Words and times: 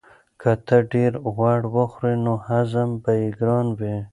که 0.41 0.51
ته 0.65 0.77
ډېر 0.91 1.11
غوړ 1.35 1.59
وخورې 1.75 2.13
نو 2.25 2.33
هضم 2.47 2.89
به 3.03 3.11
یې 3.19 3.27
ګران 3.39 3.67
وي. 3.79 3.95